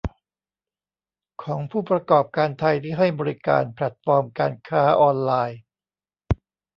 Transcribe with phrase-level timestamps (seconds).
[1.43, 5.59] ของผู้ประกอบการไทยที่ให้บริการแพลตฟอร์มการค้าออนไลน์